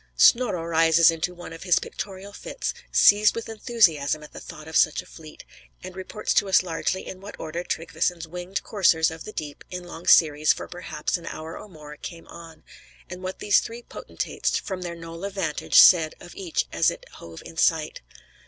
Snorro 0.17 0.65
rises 0.65 1.11
into 1.11 1.35
one 1.35 1.53
of 1.53 1.61
his 1.61 1.77
pictorial 1.77 2.33
fits, 2.33 2.73
seized 2.91 3.35
with 3.35 3.47
enthusiasm 3.47 4.23
at 4.23 4.33
the 4.33 4.39
thought 4.39 4.67
of 4.67 4.75
such 4.75 5.03
a 5.03 5.05
fleet, 5.05 5.45
and 5.83 5.95
reports 5.95 6.33
to 6.33 6.49
us 6.49 6.63
largely 6.63 7.05
in 7.05 7.21
what 7.21 7.39
order 7.39 7.63
Tryggveson's 7.63 8.27
winged 8.27 8.63
Coursers 8.63 9.11
of 9.11 9.25
the 9.25 9.31
Deep, 9.31 9.63
in 9.69 9.83
long 9.83 10.07
series, 10.07 10.53
for 10.53 10.67
perhaps 10.67 11.17
an 11.17 11.27
hour 11.27 11.55
or 11.55 11.69
more, 11.69 11.97
came 11.97 12.25
on, 12.29 12.63
and 13.11 13.21
what 13.21 13.37
the 13.37 13.51
three 13.51 13.83
potentates, 13.83 14.57
from 14.57 14.81
their 14.81 14.95
knoll 14.95 15.23
of 15.23 15.33
vantage, 15.35 15.75
said 15.79 16.15
of 16.19 16.33
each 16.33 16.65
as 16.73 16.89
it 16.89 17.05
hove 17.17 17.43
in 17.45 17.55
sight. 17.55 18.01